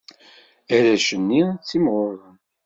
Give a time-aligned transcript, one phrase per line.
[0.75, 2.35] Arrac-nni ttimɣuren.